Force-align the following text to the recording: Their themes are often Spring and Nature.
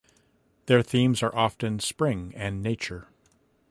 Their 0.65 0.81
themes 0.81 1.21
are 1.21 1.35
often 1.35 1.79
Spring 1.79 2.33
and 2.35 2.63
Nature. 2.63 3.07